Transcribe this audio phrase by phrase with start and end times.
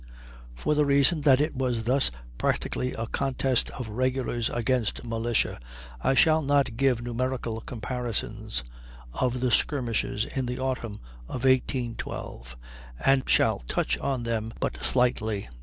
[0.55, 2.09] For the reason that it was thus
[2.39, 5.59] practically a contest of regulars against militia,
[6.01, 8.63] I shall not give numerical comparisons
[9.13, 12.57] of the skirmishes in the autumn of 1812,
[13.05, 15.47] and shall touch on them but slightly.